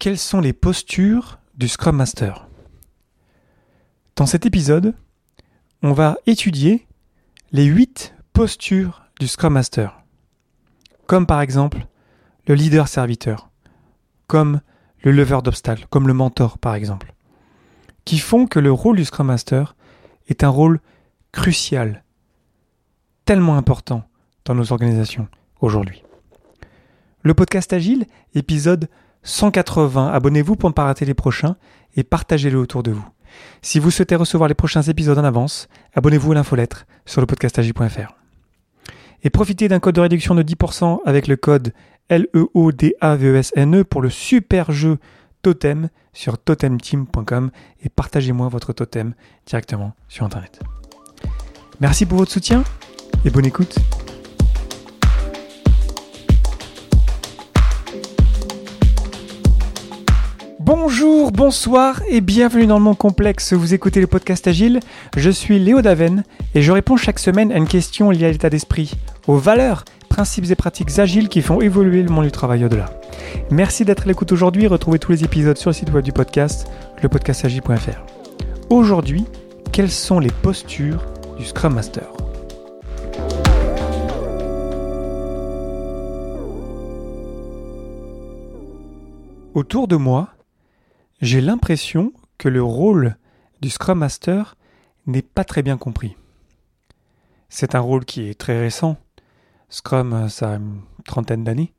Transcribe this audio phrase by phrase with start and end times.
[0.00, 2.46] Quelles sont les postures du Scrum Master?
[4.14, 4.94] Dans cet épisode,
[5.82, 6.86] on va étudier
[7.50, 10.00] les 8 postures du Scrum Master.
[11.08, 11.84] Comme par exemple
[12.46, 13.50] le leader serviteur,
[14.28, 14.60] comme
[15.02, 17.12] le lever d'obstacles, comme le mentor par exemple,
[18.04, 19.74] qui font que le rôle du Scrum Master
[20.28, 20.80] est un rôle
[21.32, 22.04] crucial,
[23.24, 24.04] tellement important
[24.44, 25.26] dans nos organisations
[25.60, 26.04] aujourd'hui.
[27.22, 28.06] Le podcast Agile,
[28.36, 28.88] épisode
[29.22, 30.08] 180.
[30.08, 31.56] Abonnez-vous pour ne pas rater les prochains
[31.96, 33.06] et partagez-le autour de vous.
[33.62, 38.14] Si vous souhaitez recevoir les prochains épisodes en avance, abonnez-vous à l'infolettre sur le podcastagile.fr.
[39.22, 41.72] Et profitez d'un code de réduction de 10% avec le code
[42.10, 44.98] LEODAVESNE e pour le super jeu
[45.42, 47.50] Totem sur totemteam.com
[47.82, 49.14] et partagez-moi votre totem
[49.46, 50.60] directement sur Internet.
[51.80, 52.64] Merci pour votre soutien
[53.24, 53.78] et bonne écoute.
[60.70, 63.54] Bonjour, bonsoir et bienvenue dans le monde complexe.
[63.54, 64.80] Vous écoutez le podcast Agile.
[65.16, 68.50] Je suis Léo Daven et je réponds chaque semaine à une question liée à l'état
[68.50, 68.92] d'esprit,
[69.26, 72.84] aux valeurs, principes et pratiques agiles qui font évoluer le monde du travail au-delà.
[73.50, 74.66] Merci d'être à l'écoute aujourd'hui.
[74.66, 76.70] Retrouvez tous les épisodes sur le site web du podcast,
[77.02, 78.04] lepodcastagile.fr.
[78.68, 79.24] Aujourd'hui,
[79.72, 81.02] quelles sont les postures
[81.38, 82.04] du Scrum Master?
[89.54, 90.28] Autour de moi,
[91.20, 93.16] j'ai l'impression que le rôle
[93.60, 94.56] du Scrum Master
[95.06, 96.16] n'est pas très bien compris.
[97.48, 98.96] C'est un rôle qui est très récent.
[99.68, 101.72] Scrum, ça a une trentaine d'années.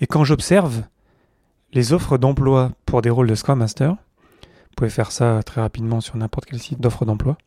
[0.00, 0.82] Et quand j'observe
[1.72, 6.00] les offres d'emploi pour des rôles de Scrum Master, vous pouvez faire ça très rapidement
[6.00, 7.38] sur n'importe quel site d'offres d'emploi,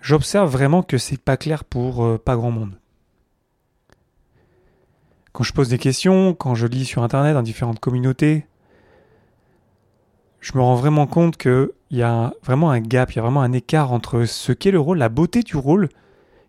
[0.00, 2.78] j'observe vraiment que c'est pas clair pour euh, pas grand monde.
[5.32, 8.46] Quand je pose des questions, quand je lis sur internet dans différentes communautés,
[10.42, 13.42] je me rends vraiment compte qu'il y a vraiment un gap, il y a vraiment
[13.42, 15.88] un écart entre ce qu'est le rôle, la beauté du rôle,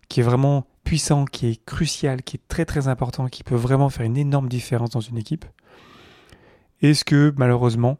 [0.08, 3.88] qui est vraiment puissant, qui est crucial, qui est très très important, qui peut vraiment
[3.88, 5.44] faire une énorme différence dans une équipe,
[6.82, 7.98] et ce que malheureusement,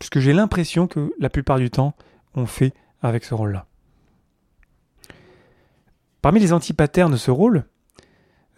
[0.00, 1.94] ce que j'ai l'impression que la plupart du temps,
[2.34, 3.66] on fait avec ce rôle-là.
[6.22, 7.64] Parmi les antipaternes de ce rôle,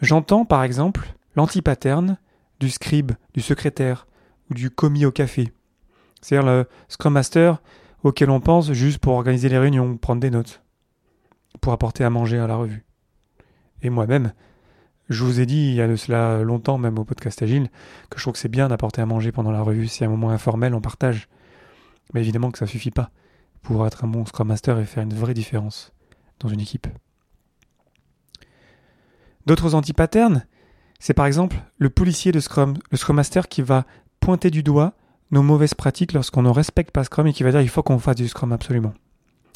[0.01, 2.17] j'entends par exemple l'antipaterne
[2.61, 4.07] du scribe, du secrétaire
[4.51, 5.53] ou du commis au café,
[6.27, 7.63] c'est-à-dire le Scrum Master
[8.03, 10.61] auquel on pense juste pour organiser les réunions, prendre des notes,
[11.61, 12.85] pour apporter à manger à la revue.
[13.81, 14.33] Et moi-même,
[15.09, 17.69] je vous ai dit il y a de cela longtemps, même au podcast Agile,
[18.11, 19.89] que je trouve que c'est bien d'apporter à manger pendant la revue.
[20.01, 21.29] À un moment informel, on partage.
[22.13, 23.11] Mais évidemment que ça suffit pas
[23.63, 25.93] pour être un bon Scrum Master et faire une vraie différence
[26.41, 26.89] dans une équipe.
[29.47, 30.45] D'autres anti-patterns,
[30.99, 33.87] c'est par exemple le policier de Scrum, le Scrum Master qui va
[34.19, 34.95] pointer du doigt
[35.31, 37.99] nos mauvaises pratiques lorsqu'on ne respecte pas Scrum et qui va dire il faut qu'on
[37.99, 38.95] fasse du Scrum absolument.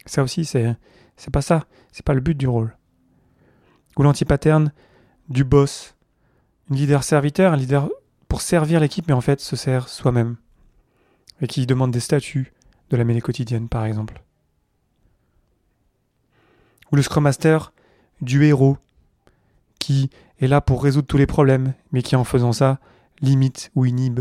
[0.07, 0.77] Ça aussi, c'est,
[1.17, 1.67] c'est pas ça.
[1.93, 2.77] C'est pas le but du rôle.
[3.97, 4.73] Ou l'anti-pattern
[5.29, 5.95] du boss.
[6.71, 7.89] Un leader serviteur, un leader
[8.29, 10.37] pour servir l'équipe, mais en fait se sert soi-même.
[11.41, 12.53] Et qui demande des statuts
[12.91, 14.23] de la mêlée quotidienne, par exemple.
[16.93, 17.73] Ou le Scrum Master
[18.21, 18.77] du héros,
[19.79, 20.11] qui
[20.41, 22.79] est là pour résoudre tous les problèmes, mais qui en faisant ça
[23.21, 24.21] limite ou inhibe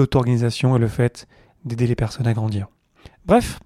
[0.00, 1.26] l'auto-organisation et le fait
[1.64, 2.68] d'aider les personnes à grandir.
[3.26, 3.60] Bref,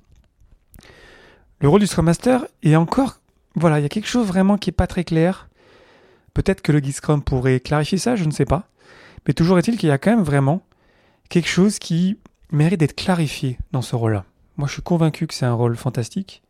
[1.61, 3.21] le rôle du Scrum Master est encore,
[3.55, 5.49] voilà, il y a quelque chose vraiment qui n'est pas très clair.
[6.35, 8.69] Peut-être que le guide Scrum pourrait clarifier ça, je ne sais pas.
[9.27, 10.63] Mais toujours est-il qu'il y a quand même vraiment
[11.29, 12.19] quelque chose qui
[12.51, 14.25] mérite d'être clarifié dans ce rôle-là.
[14.57, 16.43] Moi, je suis convaincu que c'est un rôle fantastique.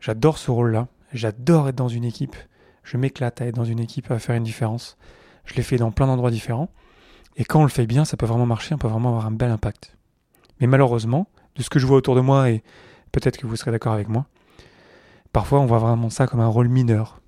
[0.00, 0.88] J'adore ce rôle-là.
[1.12, 2.36] J'adore être dans une équipe.
[2.82, 4.96] Je m'éclate à être dans une équipe, à faire une différence.
[5.44, 6.70] Je l'ai fait dans plein d'endroits différents.
[7.36, 9.30] Et quand on le fait bien, ça peut vraiment marcher, on peut vraiment avoir un
[9.30, 9.96] bel impact.
[10.60, 12.62] Mais malheureusement, de ce que je vois autour de moi, et
[13.12, 14.26] peut-être que vous serez d'accord avec moi,
[15.32, 17.20] parfois on voit vraiment ça comme un rôle mineur.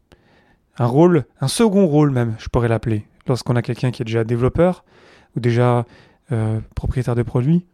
[0.79, 4.25] Un rôle, un second rôle même, je pourrais l'appeler, lorsqu'on a quelqu'un qui est déjà
[4.25, 4.85] développeur
[5.37, 5.85] ou déjà
[6.33, 7.67] euh, propriétaire de produit,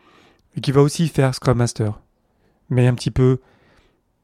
[0.56, 2.00] et qui va aussi faire Scrum Master,
[2.68, 3.40] mais un petit peu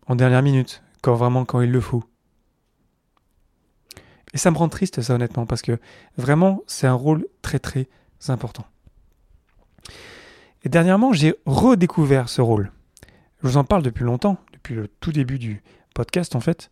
[0.06, 2.04] en dernière minute, quand vraiment quand il le faut.
[4.32, 5.78] Et ça me rend triste ça honnêtement, parce que
[6.16, 7.88] vraiment c'est un rôle très très
[8.28, 8.66] important.
[10.62, 12.70] Et dernièrement, j'ai redécouvert ce rôle.
[13.42, 15.62] Je vous en parle depuis longtemps, depuis le tout début du
[15.94, 16.70] podcast en fait.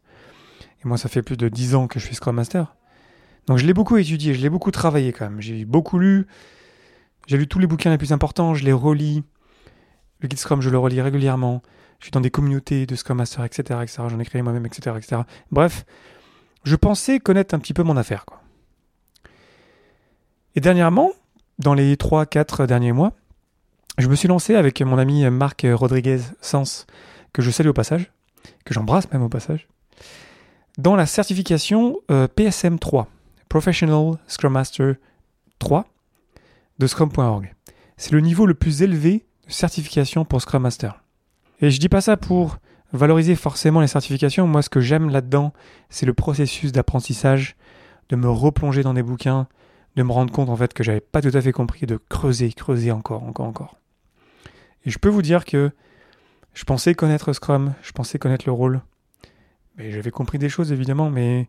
[0.85, 2.77] Et moi, ça fait plus de dix ans que je suis Scrum Master.
[3.47, 5.41] Donc je l'ai beaucoup étudié, je l'ai beaucoup travaillé quand même.
[5.41, 6.27] J'ai beaucoup lu,
[7.27, 9.25] j'ai lu tous les bouquins les plus importants, je les relis.
[10.21, 11.63] Le guide Scrum, je le relis régulièrement.
[11.99, 13.81] Je suis dans des communautés de Scrum Master, etc.
[13.83, 14.03] etc.
[14.09, 15.23] J'en ai créé moi-même, etc., etc.
[15.51, 15.85] Bref,
[16.65, 18.25] je pensais connaître un petit peu mon affaire.
[18.25, 18.41] Quoi.
[20.55, 21.13] Et dernièrement,
[21.59, 23.13] dans les 3-4 derniers mois,
[23.99, 26.87] je me suis lancé avec mon ami Marc Rodriguez Sens,
[27.33, 28.13] que je salue au passage,
[28.65, 29.69] que j'embrasse même au passage,
[30.79, 33.09] dans la certification euh, PSM 3,
[33.49, 34.95] Professional Scrum Master
[35.59, 35.87] 3
[36.79, 37.55] de Scrum.org.
[37.97, 41.03] C'est le niveau le plus élevé de certification pour Scrum Master.
[41.61, 42.59] Et je dis pas ça pour
[42.93, 44.47] valoriser forcément les certifications.
[44.47, 45.53] Moi, ce que j'aime là-dedans,
[45.91, 47.57] c'est le processus d'apprentissage,
[48.09, 49.49] de me replonger dans des bouquins,
[49.99, 52.53] de me rendre compte en fait que j'avais pas tout à fait compris, de creuser,
[52.53, 53.77] creuser encore, encore, encore.
[54.85, 55.71] Et je peux vous dire que
[56.55, 58.81] je pensais connaître Scrum, je pensais connaître le rôle,
[59.77, 61.49] mais j'avais compris des choses évidemment, mais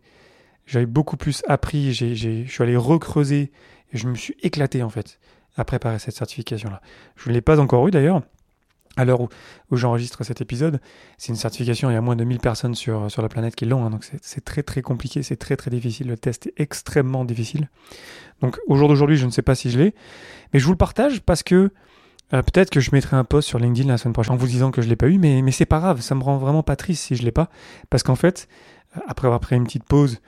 [0.66, 3.52] j'avais beaucoup plus appris, je suis allé recreuser
[3.94, 5.20] et je me suis éclaté en fait
[5.56, 6.82] à préparer cette certification-là.
[7.16, 8.22] Je ne l'ai pas encore eu d'ailleurs.
[9.00, 9.30] À l'heure où,
[9.72, 10.82] j'enregistre cet épisode,
[11.18, 13.86] c'est une certification, il y a moins de 1000 personnes sur, la planète qui l'ont,
[13.86, 17.70] hein, donc c'est très très compliqué, c'est très très difficile, le test est extrêmement difficile.
[18.42, 19.96] Donc au jour d'aujourd'hui, je ne sais pas si je l'ai,
[20.52, 21.72] mais je vous le partage parce que
[22.34, 24.70] euh, peut-être que je mettrai un post sur LinkedIn la semaine prochaine en vous disant
[24.70, 26.76] que je l'ai pas eu, mais, mais c'est pas grave, ça me rend vraiment pas
[26.76, 27.50] triste si je l'ai pas,
[27.90, 28.50] parce qu'en fait,
[29.08, 30.20] après avoir pris une petite pause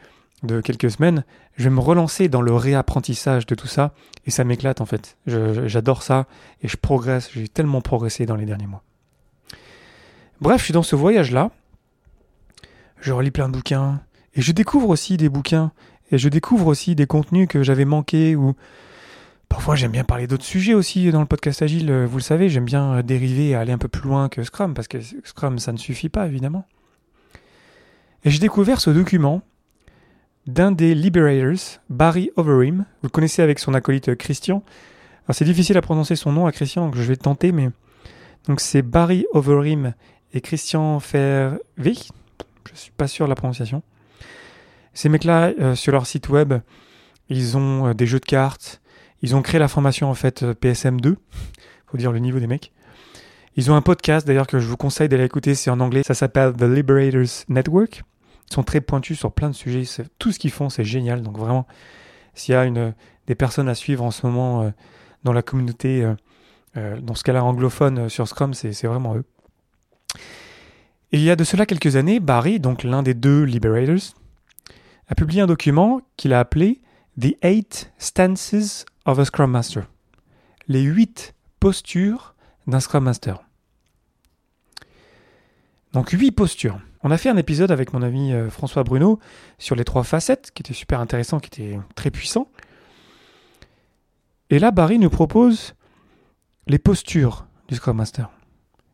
[0.44, 1.24] de quelques semaines,
[1.56, 3.94] je vais me relancer dans le réapprentissage de tout ça,
[4.26, 5.18] et ça m'éclate en fait.
[5.28, 6.28] J'adore ça,
[6.62, 8.84] et je progresse, j'ai tellement progressé dans les derniers mois.
[10.40, 11.52] Bref, je suis dans ce voyage-là,
[13.00, 14.02] je relis plein de bouquins,
[14.34, 15.72] et je découvre aussi des bouquins,
[16.12, 18.56] et je découvre aussi des contenus que j'avais manqués ou
[19.52, 21.92] Parfois, j'aime bien parler d'autres sujets aussi dans le podcast Agile.
[22.06, 24.88] Vous le savez, j'aime bien dériver et aller un peu plus loin que Scrum, parce
[24.88, 26.66] que Scrum, ça ne suffit pas, évidemment.
[28.24, 29.42] Et j'ai découvert ce document
[30.48, 32.86] d'un des Liberators, Barry Overeem.
[33.02, 34.64] Vous le connaissez avec son acolyte Christian.
[35.26, 37.70] Alors, c'est difficile à prononcer son nom à Christian, donc je vais tenter, mais.
[38.48, 39.94] Donc, c'est Barry Overeem
[40.34, 42.10] et Christian Fervig.
[42.72, 43.84] Je suis pas sûr de la prononciation.
[44.94, 46.54] Ces mecs-là, euh, sur leur site web,
[47.30, 48.82] ils ont euh, des jeux de cartes,
[49.22, 51.16] ils ont créé la formation en fait euh, PSM2,
[51.88, 52.72] faut dire le niveau des mecs.
[53.56, 56.14] Ils ont un podcast d'ailleurs que je vous conseille d'aller écouter, c'est en anglais, ça
[56.14, 58.04] s'appelle The Liberators Network.
[58.52, 59.84] Ils sont très pointus sur plein de sujets,
[60.20, 61.66] tout ce qu'ils font c'est génial, donc vraiment,
[62.34, 62.94] s'il y a une,
[63.26, 64.72] des personnes à suivre en ce moment euh,
[65.24, 66.06] dans la communauté,
[66.76, 69.24] euh, dans ce cas-là anglophone sur Scrum, c'est vraiment eux.
[71.14, 74.16] Et il y a de cela quelques années, Barry, donc l'un des deux Liberators,
[75.08, 76.82] a publié un document qu'il a appelé
[77.18, 79.84] The Eight Stances of a Scrum Master.
[80.68, 82.36] Les huit postures
[82.68, 83.40] d'un Scrum Master.
[85.94, 86.82] Donc huit postures.
[87.04, 89.20] On a fait un épisode avec mon ami euh, François Bruno
[89.58, 92.48] sur les trois facettes, qui était super intéressant, qui était très puissant.
[94.50, 95.74] Et là, Barry nous propose
[96.68, 98.30] les postures du Scrum Master.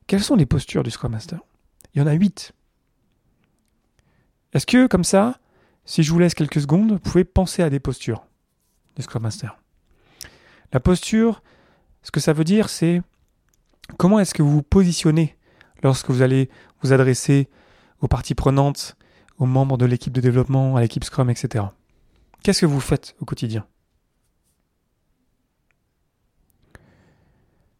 [0.07, 1.39] Quelles sont les postures du Scrum Master?
[1.93, 2.53] Il y en a huit.
[4.53, 5.39] Est-ce que, comme ça,
[5.83, 8.25] si je vous laisse quelques secondes, vous pouvez penser à des postures
[8.95, 9.57] du Scrum Master?
[10.71, 11.41] La posture,
[12.03, 13.01] ce que ça veut dire, c'est
[13.97, 15.35] comment est-ce que vous vous positionnez
[15.83, 16.49] lorsque vous allez
[16.81, 17.49] vous adresser
[18.01, 18.95] aux parties prenantes,
[19.37, 21.65] aux membres de l'équipe de développement, à l'équipe Scrum, etc.
[22.43, 23.65] Qu'est-ce que vous faites au quotidien?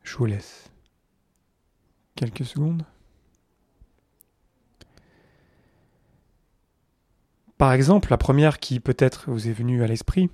[0.04, 0.70] Je vous laisse
[2.16, 2.84] quelques secondes.
[7.58, 10.30] Par exemple, la première qui peut-être vous est venue à l'esprit,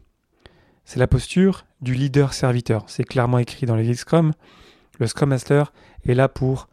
[0.83, 2.83] c'est la posture du leader-serviteur.
[2.87, 4.33] C'est clairement écrit dans les Scrum.
[4.99, 5.71] Le Scrum Master
[6.05, 6.67] est là pour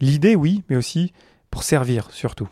[0.00, 1.12] l'idée, oui, mais aussi
[1.50, 2.48] pour servir surtout.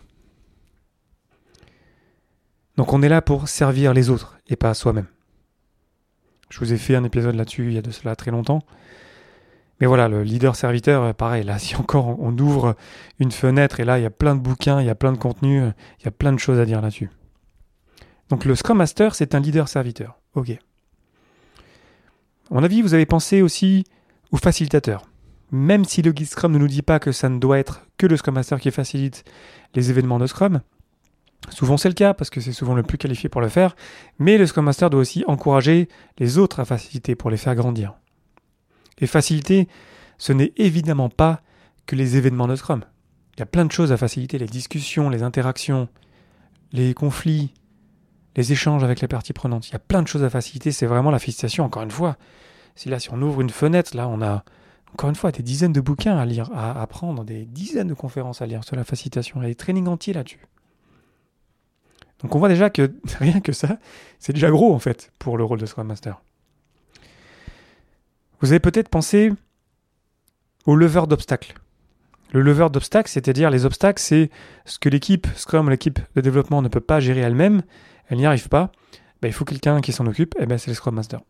[2.77, 5.07] Donc on est là pour servir les autres et pas soi-même.
[6.51, 8.63] Je vous ai fait un épisode là-dessus il y a de cela très longtemps.
[9.81, 12.77] Mais voilà, le leader-serviteur, pareil, là, si encore on ouvre
[13.19, 15.19] une fenêtre et là, il y a plein de bouquins, il y a plein de
[15.19, 17.11] contenus, il y a plein de choses à dire là-dessus.
[18.29, 20.19] Donc le Scrum Master, c'est un leader-serviteur.
[20.35, 20.51] Ok.
[20.51, 23.85] À mon avis, vous avez pensé aussi
[24.31, 25.03] au facilitateur.
[25.51, 28.07] Même si le guide Scrum ne nous dit pas que ça ne doit être que
[28.07, 29.25] le Scrum Master qui facilite
[29.75, 30.61] les événements de Scrum,
[31.49, 33.75] souvent c'est le cas parce que c'est souvent le plus qualifié pour le faire,
[34.19, 35.89] mais le Scrum Master doit aussi encourager
[36.19, 37.95] les autres à faciliter pour les faire grandir.
[38.99, 39.69] Et faciliter,
[40.19, 41.41] ce n'est évidemment pas
[41.87, 42.85] que les événements de Scrum.
[43.37, 45.89] Il y a plein de choses à faciliter, les discussions, les interactions,
[46.73, 47.55] les conflits,
[48.37, 49.69] les échanges avec les parties prenantes.
[49.69, 50.73] Il y a plein de choses à faciliter.
[50.73, 52.17] C'est vraiment la facilitation, encore une fois.
[52.75, 54.45] Si là, si on ouvre une fenêtre, là, on a
[54.93, 58.43] encore une fois des dizaines de bouquins à lire, à apprendre, des dizaines de conférences
[58.43, 59.43] à lire sur la facilitation.
[59.43, 60.41] Il y des trainings entiers là-dessus.
[62.23, 63.79] Donc on voit déjà que rien que ça,
[64.19, 66.21] c'est déjà gros en fait pour le rôle de Scrum Master.
[68.41, 69.33] Vous avez peut-être pensé
[70.67, 71.55] au lever d'obstacles.
[72.33, 74.31] Le lever d'obstacles, c'est-à-dire les obstacles, c'est
[74.65, 77.63] ce que l'équipe Scrum, l'équipe de développement ne peut pas gérer elle-même,
[78.09, 78.71] elle n'y arrive pas,
[79.23, 81.21] bah, il faut quelqu'un qui s'en occupe, et ben c'est le Scrum Master.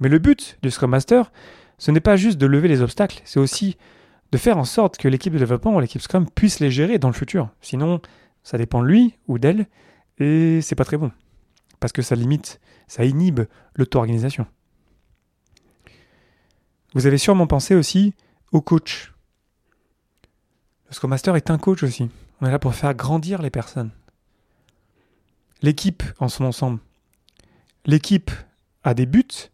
[0.00, 1.30] Mais le but du Scrum Master,
[1.80, 3.78] ce n'est pas juste de lever les obstacles, c'est aussi
[4.32, 7.08] de faire en sorte que l'équipe de développement ou l'équipe Scrum puisse les gérer dans
[7.08, 7.48] le futur.
[7.62, 8.02] Sinon,
[8.44, 9.66] ça dépend de lui ou d'elle,
[10.18, 11.10] et c'est pas très bon.
[11.80, 13.40] Parce que ça limite, ça inhibe
[13.76, 14.46] l'auto-organisation.
[16.92, 18.12] Vous avez sûrement pensé aussi
[18.52, 19.14] au coach.
[20.88, 22.10] Le Scrum Master est un coach aussi.
[22.42, 23.90] On est là pour faire grandir les personnes.
[25.62, 26.78] L'équipe en son ensemble.
[27.86, 28.30] L'équipe
[28.84, 29.50] a des buts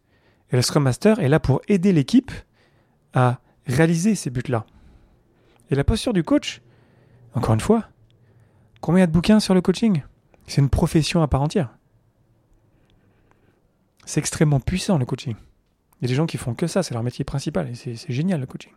[0.51, 2.31] et le Scrum Master est là pour aider l'équipe
[3.13, 4.65] à réaliser ces buts-là.
[5.69, 6.61] Et la posture du coach,
[7.33, 7.87] encore une fois,
[8.79, 10.03] combien y a de bouquins sur le coaching?
[10.47, 11.75] C'est une profession à part entière.
[14.05, 15.35] C'est extrêmement puissant le coaching.
[15.99, 18.11] Il y a des gens qui font que ça, c'est leur métier principal et c'est
[18.11, 18.71] génial le coaching.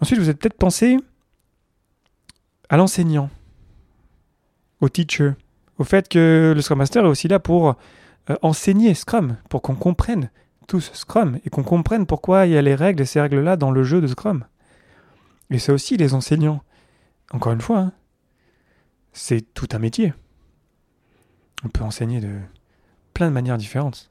[0.00, 0.96] Ensuite, vous avez peut-être pensé
[2.68, 3.28] à l'enseignant,
[4.80, 5.32] au teacher,
[5.78, 7.76] au fait que le Scrum Master est aussi là pour
[8.30, 10.30] euh, enseigner Scrum, pour qu'on comprenne
[10.66, 13.70] tous Scrum et qu'on comprenne pourquoi il y a les règles et ces règles-là dans
[13.70, 14.44] le jeu de Scrum.
[15.50, 16.62] Et c'est aussi les enseignants.
[17.30, 17.92] Encore une fois, hein,
[19.12, 20.12] c'est tout un métier.
[21.64, 22.38] On peut enseigner de
[23.14, 24.10] plein de manières différentes.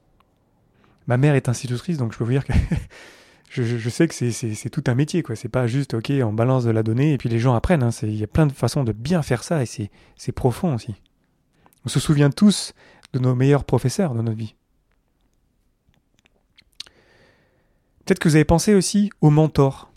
[1.07, 2.53] Ma mère est institutrice, donc je peux vous dire que
[3.50, 5.24] je, sais que c'est tout un métier.
[5.24, 5.36] quoi.
[5.36, 7.84] C'est pas juste, ok, on balance de la donnée et puis les gens apprennent.
[7.84, 7.91] Hein.
[8.01, 10.95] Il y a plein de façons de bien faire ça et c'est profond aussi.
[11.86, 12.74] On se souvient tous
[13.19, 14.55] nos meilleurs professeurs dans notre vie.
[18.05, 19.91] Peut-être que vous avez pensé aussi au mentor.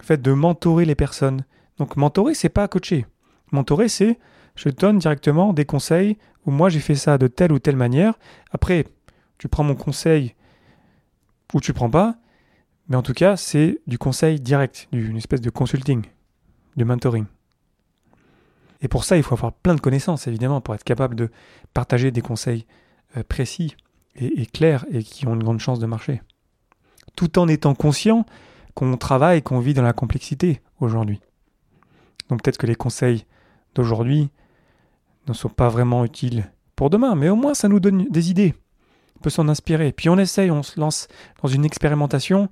[0.00, 1.44] Le fait de mentorer les personnes.
[1.78, 3.06] Donc mentorer, c'est pas coacher.
[3.52, 4.18] Mentorer, c'est
[4.56, 8.18] je donne directement des conseils ou moi j'ai fait ça de telle ou telle manière.
[8.50, 8.84] Après,
[9.38, 10.34] tu prends mon conseil
[11.54, 12.16] ou tu prends pas.
[12.88, 16.04] Mais en tout cas, c'est du conseil direct, une espèce de consulting,
[16.76, 17.26] de mentoring.
[18.82, 21.30] Et pour ça, il faut avoir plein de connaissances, évidemment, pour être capable de
[21.74, 22.66] partager des conseils
[23.16, 23.76] euh, précis
[24.16, 26.22] et, clairs et qui ont une grande chance de marcher.
[27.16, 28.24] Tout en étant conscient
[28.74, 31.20] qu'on travaille, qu'on vit dans la complexité aujourd'hui.
[32.28, 33.24] Donc peut-être que les conseils
[33.74, 34.30] d'aujourd'hui
[35.28, 38.54] ne sont pas vraiment utiles pour demain, mais au moins ça nous donne des idées.
[39.16, 39.92] On peut s'en inspirer.
[39.92, 41.08] Puis on essaye, on se lance
[41.42, 42.48] dans une expérimentation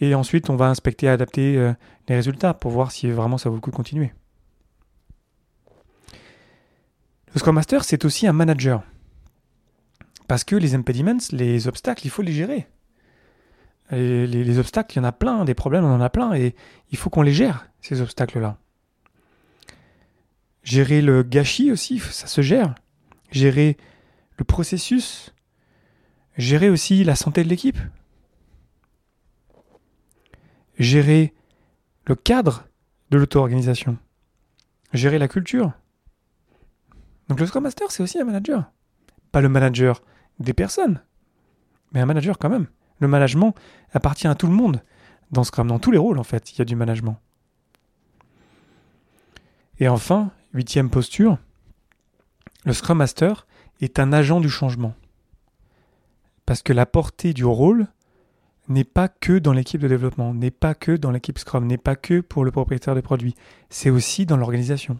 [0.00, 1.72] et ensuite on va inspecter adapter euh,
[2.08, 4.12] les résultats pour voir si vraiment ça vaut le coup de continuer.
[7.36, 8.82] Le Scrum Master, c'est aussi un manager.
[10.26, 12.66] Parce que les impediments, les obstacles, il faut les gérer.
[13.90, 16.54] les, obstacles, il y en a plein, des problèmes, on en a plein, et
[16.92, 18.56] il faut qu'on les gère, ces obstacles-là.
[20.62, 22.74] Gérer le gâchis aussi, ça se gère.
[23.30, 23.76] Gérer
[24.38, 25.34] le processus.
[26.38, 27.78] Gérer aussi la santé de l'équipe.
[30.78, 31.34] Gérer
[32.06, 32.66] le cadre
[33.10, 33.98] de l'auto-organisation.
[34.94, 35.74] Gérer la culture.
[37.28, 38.70] Donc le Scrum Master, c'est aussi un manager.
[39.32, 40.02] Pas le manager
[40.38, 41.02] des personnes,
[41.92, 42.66] mais un manager quand même.
[43.00, 43.54] Le management
[43.92, 44.82] appartient à tout le monde.
[45.32, 47.18] Dans Scrum, dans tous les rôles, en fait, il y a du management.
[49.78, 51.38] Et enfin, huitième posture,
[52.64, 53.46] le Scrum Master
[53.80, 54.94] est un agent du changement.
[56.46, 57.88] Parce que la portée du rôle
[58.68, 61.96] n'est pas que dans l'équipe de développement, n'est pas que dans l'équipe Scrum, n'est pas
[61.96, 63.34] que pour le propriétaire des produits,
[63.68, 64.98] c'est aussi dans l'organisation.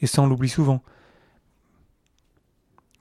[0.00, 0.82] Et ça, on l'oublie souvent.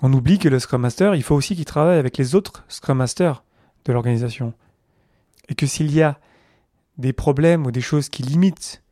[0.02, 2.98] On oublie que le Scrum Master, il faut aussi qu'il travaille avec les autres Scrum
[2.98, 3.44] Masters
[3.86, 4.54] de l'organisation.
[5.50, 6.20] Et que s'il y a
[6.98, 8.84] des problèmes ou des choses qui limitent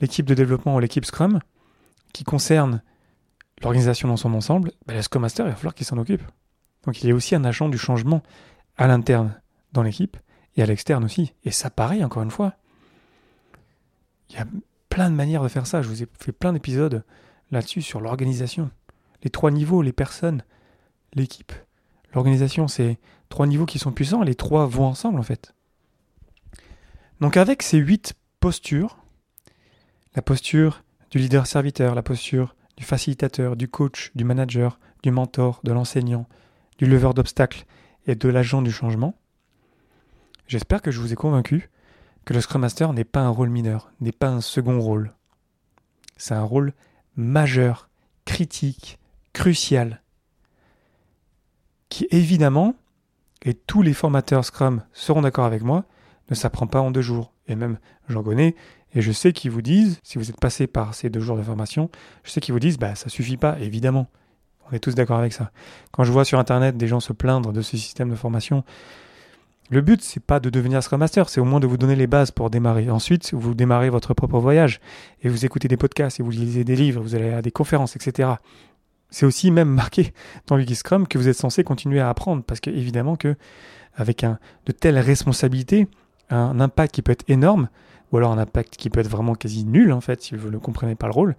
[0.00, 1.40] l'équipe de développement ou l'équipe Scrum,
[2.12, 2.82] qui concernent
[3.62, 6.22] l'organisation dans son ensemble, ben le Scrum Master, il va falloir qu'il s'en occupe.
[6.84, 8.22] Donc il y a aussi un agent du changement
[8.76, 9.38] à l'interne
[9.72, 10.16] dans l'équipe
[10.56, 11.34] et à l'externe aussi.
[11.44, 12.54] Et ça pareil, encore une fois.
[14.30, 14.46] Il y a
[14.88, 15.82] plein de manières de faire ça.
[15.82, 17.04] Je vous ai fait plein d'épisodes
[17.50, 18.70] là-dessus sur l'organisation.
[19.24, 20.44] Les trois niveaux, les personnes,
[21.14, 21.52] l'équipe,
[22.12, 25.54] l'organisation, c'est trois niveaux qui sont puissants, les trois vont ensemble en fait.
[27.20, 28.98] Donc avec ces huit postures,
[30.14, 35.60] la posture du leader serviteur, la posture du facilitateur, du coach, du manager, du mentor,
[35.64, 36.26] de l'enseignant,
[36.78, 37.64] du leveur d'obstacles
[38.06, 39.16] et de l'agent du changement,
[40.46, 41.70] j'espère que je vous ai convaincu
[42.24, 45.12] que le Scrum Master n'est pas un rôle mineur, n'est pas un second rôle.
[46.16, 46.72] C'est un rôle
[47.16, 47.88] majeur,
[48.24, 48.98] critique,
[49.34, 50.00] crucial,
[51.90, 52.74] qui évidemment,
[53.42, 55.84] et tous les formateurs Scrum seront d'accord avec moi,
[56.30, 57.32] ne s'apprend pas en deux jours.
[57.46, 58.54] Et même j'en connais,
[58.94, 61.42] et je sais qu'ils vous disent, si vous êtes passé par ces deux jours de
[61.42, 61.90] formation,
[62.22, 64.06] je sais qu'ils vous disent, bah ça suffit pas, évidemment.
[64.70, 65.50] On est tous d'accord avec ça.
[65.90, 68.64] Quand je vois sur internet des gens se plaindre de ce système de formation,
[69.70, 72.06] le but, c'est pas de devenir Scrum Master, c'est au moins de vous donner les
[72.06, 72.88] bases pour démarrer.
[72.88, 74.80] Ensuite, vous démarrez votre propre voyage
[75.22, 77.96] et vous écoutez des podcasts et vous lisez des livres, vous allez à des conférences,
[77.96, 78.34] etc
[79.14, 80.12] c'est aussi même marqué
[80.48, 83.36] dans le Scrum que vous êtes censé continuer à apprendre parce que évidemment que
[83.94, 85.86] avec un, de telles responsabilités,
[86.30, 87.68] un impact qui peut être énorme,
[88.10, 90.58] ou alors un impact qui peut être vraiment quasi nul en fait, si vous ne
[90.58, 91.36] comprenez pas le rôle,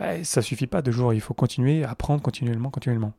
[0.00, 3.12] bah, ça suffit pas de jour, il faut continuer à apprendre continuellement, continuellement.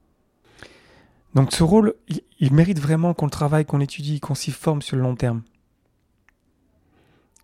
[1.34, 1.94] Donc ce rôle,
[2.40, 5.44] il, mérite vraiment qu'on le travaille, qu'on l'étudie, qu'on s'y forme sur le long terme.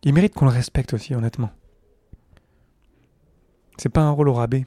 [0.03, 1.51] Il mérite qu'on le respecte aussi, honnêtement.
[3.77, 4.65] C'est pas un rôle au rabais.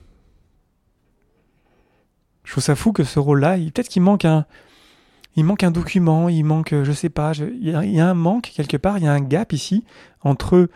[2.46, 4.46] Je trouve ça fou que ce rôle-là, peut-être qu'il manque un,
[5.34, 8.76] il manque un document, il manque, je sais pas, il, y a, un manque quelque
[8.76, 9.84] part, il y a un gap ici
[10.22, 10.70] entre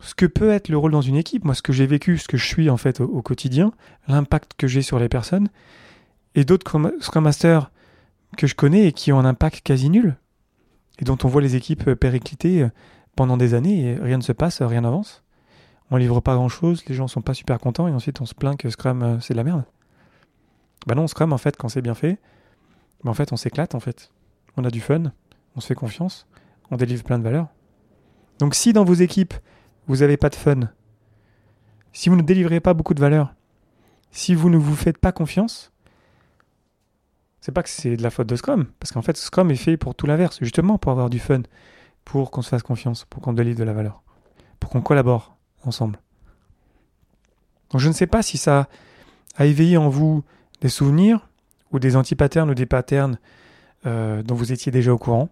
[0.00, 2.26] ce que peut être le rôle dans une équipe, moi ce que j'ai vécu, ce
[2.26, 3.72] que je suis en fait au, quotidien,
[4.08, 5.48] l'impact que j'ai sur les personnes,
[6.34, 6.64] et d'autres
[7.00, 7.70] Scrum Masters
[8.38, 10.16] que je connais et qui ont un impact quasi nul,
[10.98, 12.66] et dont on voit les équipes péricliter
[13.14, 15.22] pendant des années et rien ne se passe, rien n'avance.
[15.90, 18.34] On livre pas grand chose, les gens sont pas super contents et ensuite on se
[18.34, 19.64] plaint que Scrum euh, c'est de la merde.
[20.86, 22.18] Bah non, Scrum en fait quand c'est bien fait,
[23.02, 24.10] mais en fait, on s'éclate, en fait.
[24.56, 25.12] On a du fun,
[25.56, 26.26] on se fait confiance,
[26.70, 27.48] on délivre plein de valeurs.
[28.38, 29.34] Donc si dans vos équipes,
[29.86, 30.60] vous n'avez pas de fun,
[31.92, 33.34] si vous ne délivrez pas beaucoup de valeurs,
[34.10, 35.72] si vous ne vous faites pas confiance,
[37.40, 39.76] c'est pas que c'est de la faute de Scrum, parce qu'en fait, Scrum est fait
[39.76, 41.42] pour tout l'inverse, justement pour avoir du fun,
[42.04, 44.02] pour qu'on se fasse confiance, pour qu'on délivre de la valeur,
[44.60, 46.00] pour qu'on collabore ensemble.
[47.70, 48.68] Donc je ne sais pas si ça
[49.36, 50.24] a éveillé en vous
[50.64, 51.28] des souvenirs,
[51.72, 53.18] ou des anti-patterns ou des patterns
[53.84, 55.28] euh, dont vous étiez déjà au courant?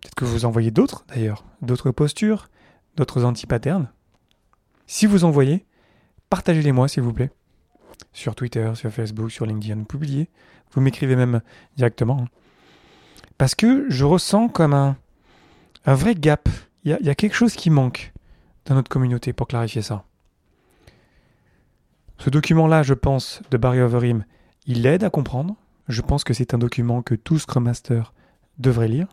[0.00, 2.48] Peut-être que vous en voyez d'autres d'ailleurs, d'autres postures,
[2.96, 3.88] d'autres anti-patterns.
[4.88, 5.64] Si vous en voyez,
[6.30, 7.30] partagez-les moi s'il vous plaît.
[8.12, 10.28] Sur Twitter, sur Facebook, sur LinkedIn, publiez.
[10.72, 11.40] Vous m'écrivez même
[11.76, 12.22] directement.
[12.22, 12.28] Hein.
[13.38, 14.96] Parce que je ressens comme un
[15.94, 16.48] vrai gap.
[16.82, 18.12] Il y, a, quelque chose qui manque
[18.64, 20.04] dans notre communauté pour clarifier ça.
[22.22, 24.24] Ce document-là, je pense, de Barry Overeem,
[24.66, 25.56] il aide à comprendre.
[25.88, 28.14] Je pense que c'est un document que tout Scrum Master
[28.58, 29.08] devrait lire.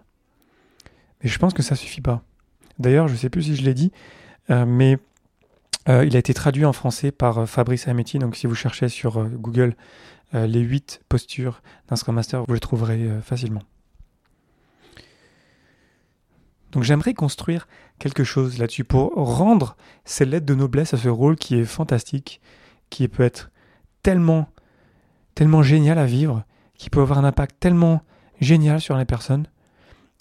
[1.23, 2.21] Mais je pense que ça suffit pas.
[2.77, 3.91] D'ailleurs, je ne sais plus si je l'ai dit,
[4.51, 4.99] euh, mais
[5.87, 8.19] euh, il a été traduit en français par euh, Fabrice Ametti.
[8.19, 9.75] Donc si vous cherchez sur Google
[10.33, 13.63] les 8 postures d'un Scrum Master, vous le trouverez facilement.
[16.73, 17.67] Donc j'aimerais construire
[17.97, 22.39] quelque chose là-dessus pour rendre cette lettre de noblesse à ce rôle qui est fantastique,
[22.89, 23.51] qui peut être
[24.03, 24.49] tellement
[25.35, 26.43] tellement génial à vivre,
[26.75, 28.01] qui peut avoir un impact tellement
[28.41, 29.47] génial sur les personnes,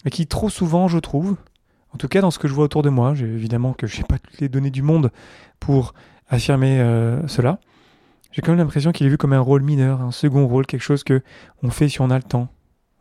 [0.05, 1.35] et qui trop souvent, je trouve,
[1.93, 4.03] en tout cas dans ce que je vois autour de moi, évidemment que je n'ai
[4.07, 5.11] pas toutes les données du monde
[5.59, 5.93] pour
[6.29, 7.59] affirmer euh, cela,
[8.31, 10.83] j'ai quand même l'impression qu'il est vu comme un rôle mineur, un second rôle, quelque
[10.83, 11.21] chose que
[11.63, 12.47] on fait si on a le temps.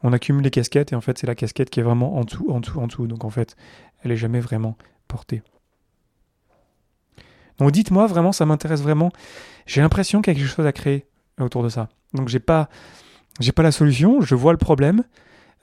[0.02, 2.50] On accumule les casquettes et en fait c'est la casquette qui est vraiment en dessous,
[2.50, 3.06] en dessous, en dessous.
[3.06, 3.56] Donc en fait,
[4.02, 4.76] elle est jamais vraiment
[5.06, 5.42] portée.
[7.58, 9.10] Donc dites-moi vraiment, ça m'intéresse vraiment.
[9.66, 11.06] J'ai l'impression qu'il y a quelque chose à créer
[11.40, 11.88] autour de ça.
[12.14, 12.68] Donc j'ai pas,
[13.54, 14.20] pas la solution.
[14.20, 15.04] Je vois le problème.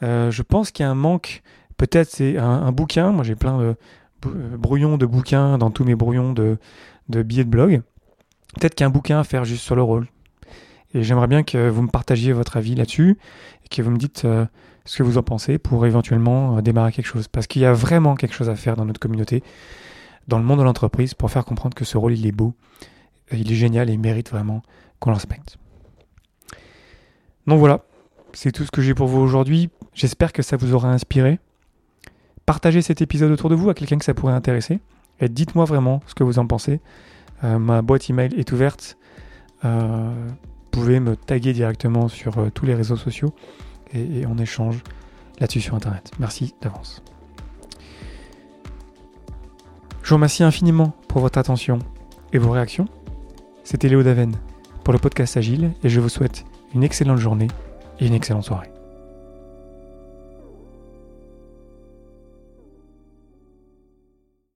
[0.03, 1.41] Euh, je pense qu'il y a un manque.
[1.77, 3.11] Peut-être c'est un, bouquin.
[3.11, 3.75] Moi j'ai plein de
[4.27, 6.57] euh, brouillons de bouquins dans tous mes brouillons de,
[7.09, 7.81] de billets de blog.
[8.55, 10.07] Peut-être qu'il y a un bouquin à faire juste sur le rôle.
[10.93, 13.17] Et j'aimerais bien que vous me partagiez votre avis là-dessus
[13.65, 14.45] et que vous me dites euh,
[14.85, 17.27] ce que vous en pensez pour éventuellement démarrer quelque chose.
[17.27, 19.43] Parce qu'il y a vraiment quelque chose à faire dans notre communauté,
[20.27, 22.53] dans le monde de l'entreprise, pour faire comprendre que ce rôle, il est beau,
[23.31, 24.61] il est génial et il mérite vraiment
[24.99, 25.57] qu'on le respecte.
[27.47, 27.81] Donc voilà,
[28.33, 29.69] c'est tout ce que j'ai pour vous aujourd'hui.
[29.93, 31.39] J'espère que ça vous aura inspiré.
[32.45, 34.79] Partagez cet épisode autour de vous à quelqu'un que ça pourrait intéresser.
[35.19, 36.81] Et dites-moi vraiment ce que vous en pensez.
[37.43, 38.97] Euh, ma boîte email est ouverte.
[39.63, 43.33] Euh, vous pouvez me taguer directement sur euh, tous les réseaux sociaux
[43.93, 44.83] et, et on échange
[45.39, 46.11] là-dessus sur Internet.
[46.19, 47.01] Merci d'avance.
[50.05, 51.79] Je vous remercie infiniment pour votre attention
[52.31, 52.85] et vos réactions.
[53.63, 54.35] C'était Léo Daven
[54.83, 57.47] pour le podcast Agile et je vous souhaite une excellente journée
[57.99, 58.74] et une excellente soirée.